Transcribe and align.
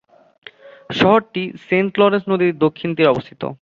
শহরটি 0.91 1.43
Saint 1.67 1.91
Lawrence 1.99 2.25
নদীর 2.31 2.53
দক্ষিণ 2.65 2.89
তীরে 2.95 3.11
অবস্থিত। 3.13 3.41